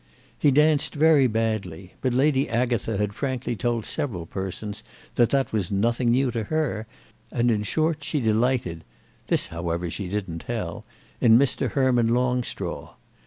[0.35, 5.69] He danced very badly; but Lady Agatha had frankly told several persons that that was
[5.69, 6.87] nothing new to her,
[7.31, 11.73] and in short she delighted—this, however, she didn't tell—in Mr.
[11.73, 12.95] Herman Longstraw.